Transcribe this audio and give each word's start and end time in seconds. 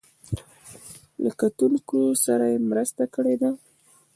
له 1.23 1.31
کتونکو 1.39 1.99
سره 2.25 2.45
مرسته 2.69 3.03
کړې 3.15 3.35
ده. 3.41 3.51